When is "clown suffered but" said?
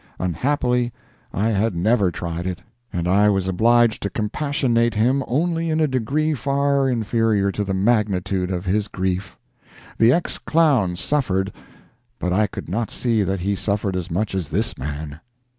10.39-12.33